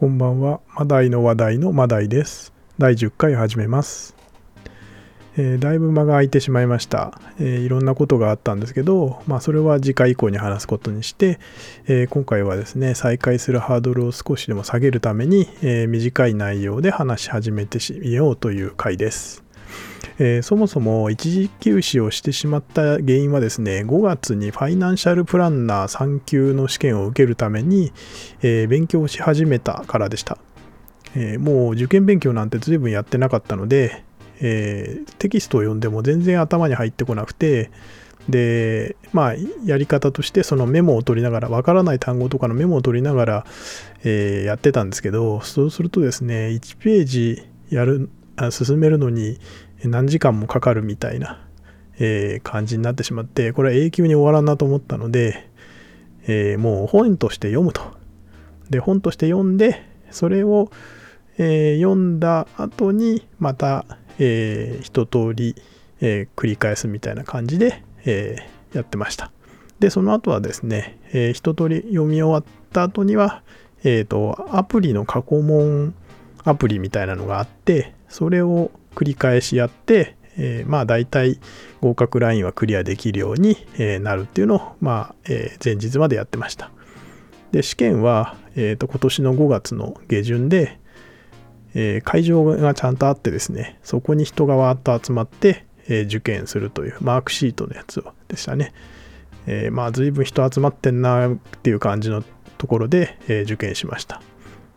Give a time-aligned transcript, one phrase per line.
[0.00, 0.60] こんばんは。
[0.78, 2.54] マダイの話題のマダイです。
[2.78, 4.16] 第10回始めます。
[5.36, 11.38] えーだいぶ間が空いてしまいました、えーいろんなことがあったんですけど、まあ、それは次回以降に話すことにして、
[11.86, 19.44] えー今回はですね、再開するハードルを少しでも下げるために、えー短い内容で話し始めてみようという回です。
[20.18, 27.92] えーそもそも一時休止をしてしまった原因はですね、5月にファイナンシャルプランナー3級の試験を受けるために、
[28.42, 30.38] えー勉強し始めたからでした。
[31.14, 34.04] えーもう受験勉強なんて随分やってなかったので、
[34.40, 37.70] えテキストを読んでも全然頭に入ってこなくて、
[38.28, 43.46] で、まあ、やり方としてそのメモを取りながら、わからない単語とかのメモを取りながら、
[44.04, 48.10] えやってたんですけど、そうするとですね、1ページやる、
[48.50, 49.38] 進めるのに
[49.84, 51.46] 何時間もかかるみたいな、
[51.98, 55.48] え感じになってしまって、これは永久に終わらんなと思ったので、
[56.26, 57.82] えもう本として読むと。
[58.70, 60.70] で、本として読んで、それを、
[61.38, 63.84] えー読んだ後にまた、
[64.18, 65.54] えー一通り、
[66.00, 68.36] え繰り返すみたいな感じで、え
[68.72, 69.30] やってました。
[69.78, 73.42] で、その後はですね、えー一通り読み終わった後には、
[73.82, 75.94] えっ、と、アプリの過去問
[76.44, 81.38] アプリみたいなのがあって、それを繰り返しやって、えーまあ大体
[81.80, 86.70] 合格ラインはクリアできるように、えなるっていうのを、まあ、え前日までやってました。
[87.52, 90.78] で、試験は、えーと今年の5月の下旬で、
[91.74, 98.72] えー会場がちゃんとあってですね、そこに人がわーっと集まって、えー受験するというマークシートのやつでしたね。
[99.46, 102.22] えーまあ随分人集まってんなっていう感じの
[102.58, 104.22] ところで、え受験しました。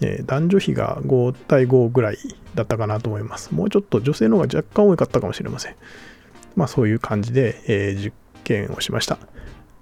[0.00, 2.18] 男女比が5対5ぐらい
[2.54, 3.54] だったかなと思います。
[3.54, 5.76] もうちょっと女性の方が若干多かったかもしれません。
[6.56, 8.12] まあそういう感じで、えー受
[8.44, 9.18] 験をしました。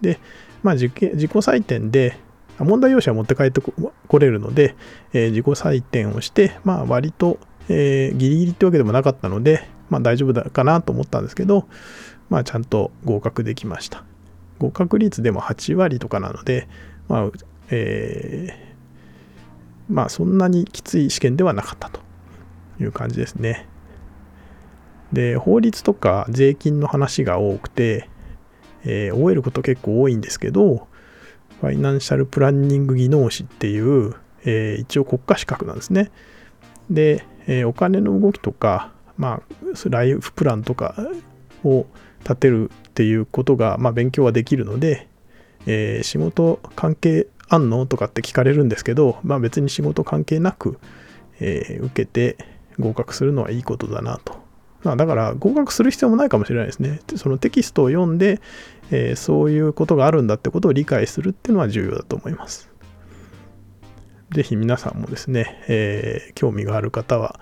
[0.00, 0.18] で、
[0.62, 2.18] まあ受験自己採点で、
[2.58, 3.72] 問題用紙は持って帰ってこ
[4.08, 4.74] これるので、
[5.12, 11.68] えー自己採点をして、まあ割と、えーギリギリってわけでもなかったので、まあ大丈夫だかなと思ったんですけど、
[12.30, 14.04] まあちゃんと合格できました。
[14.58, 16.66] 合格率でも8割とかなので、
[17.08, 17.30] まあ、
[17.70, 18.67] えー
[19.88, 22.00] まあそんなにきつい試験ではなかったと
[22.80, 23.66] いう感じですね。
[25.12, 28.08] で、法律とか税金の話が多くて、
[28.84, 30.86] えー覚えること結構多いんですけど、
[31.60, 36.10] ファイナンシャルプランニング技能士っていう、えー一応国家資格なんですね。
[36.90, 40.94] で、えーお金の動きとか、まあ、ライフプランとか
[41.64, 41.86] を
[42.20, 45.08] 立てるっていうことが、まあ、勉強はできるので、
[45.66, 47.86] えー仕事関係あんの？
[47.86, 50.78] とかって聞かれるんですけど、まあ、別に仕事関係なく、
[51.40, 52.36] えー受けて
[52.78, 54.36] 合格するのはいいことだなと。
[54.84, 57.00] まあ、だから合格する必要もないかもしれないですね。
[57.16, 58.40] そのテキストを読んで、
[58.90, 62.70] えーそういうことがあるんだってことを理解するっていうのは重要だと思います。
[64.30, 67.40] ぜひ皆さんもですね、えー興味がある方は、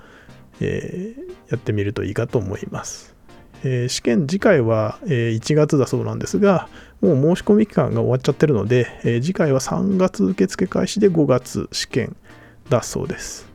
[0.61, 3.16] えーやってみるといいかと思います。
[3.65, 6.69] えー試験次回は、えー1月だそうなんですが、
[7.01, 12.17] もう申し込み期間が終わっちゃってるので、えー次回は3月受付開始で5月試験
[12.69, 13.47] だそうです。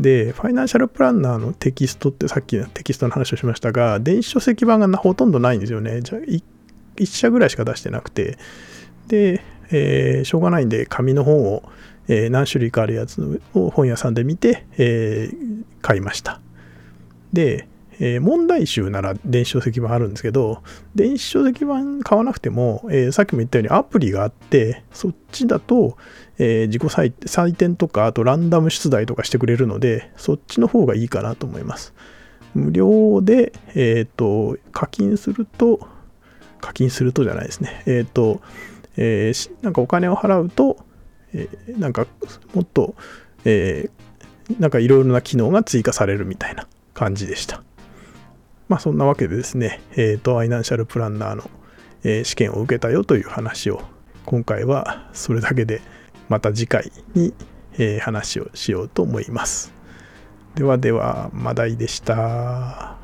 [0.00, 6.00] で、ファイナンシャルプランナーのテキストってさっきのテキストの話をしましたが、電子書籍版がほとんどないんですよね。
[6.02, 6.42] じゃあ、1
[7.06, 8.36] 社ぐらいしか出してなくて、
[9.06, 11.62] で、えーしょうがないんで、紙の本を、
[12.08, 16.40] えー何種類かあるやつを本屋さんで見て、えー買いました。
[17.34, 17.68] で、
[18.00, 20.62] えー問題集なら電子書籍版あるんですけど、
[20.94, 25.96] 電子書籍版買わなくても、えーさっきも言ったようにアプリがあって、そっちだと、
[26.38, 31.94] えー自己採点とか、あとランダム出題とかしてくれるので、そっちの方がいいかなと思います。
[32.54, 35.80] 無料で、えっ、と、課金すると、
[36.60, 37.82] 課金するとじゃないですね。
[37.86, 38.40] えっ、と、
[38.96, 40.78] えなんかお金を払うと、
[41.32, 42.06] えなんか
[42.54, 42.94] もっと、
[43.44, 43.90] え
[44.60, 47.62] なんかいろいろな機能が追加されるみたいな感じでした。
[48.68, 51.50] まあそんなわけでですね、えっ、と、ファイナンシャルプランナーの、
[52.02, 53.82] えー試験を受けたよという話を、
[54.24, 55.82] 今回はそれだけで、
[56.28, 57.34] また次回に、
[57.74, 59.74] えー話をしようと思います。
[60.54, 63.03] ではでは、マダイでした。